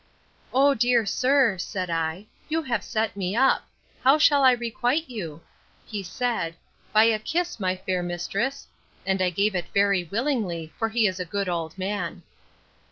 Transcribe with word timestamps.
O 0.51 0.73
dear 0.73 1.05
sir, 1.05 1.59
said 1.59 1.91
I, 1.91 2.25
you 2.49 2.63
have 2.63 2.83
set 2.83 3.15
me 3.15 3.35
up. 3.35 3.67
How 4.03 4.17
shall 4.17 4.43
I 4.43 4.53
requite 4.53 5.07
you? 5.07 5.41
He 5.85 6.01
said, 6.01 6.55
By 6.91 7.03
a 7.03 7.19
kiss, 7.19 7.59
my 7.59 7.75
fair 7.75 8.01
mistress: 8.01 8.65
And 9.05 9.21
I 9.21 9.29
gave 9.29 9.53
it 9.53 9.67
very 9.75 10.03
willingly; 10.05 10.73
for 10.79 10.89
he 10.89 11.05
is 11.05 11.19
a 11.19 11.23
good 11.23 11.47
old 11.47 11.77
man. 11.77 12.23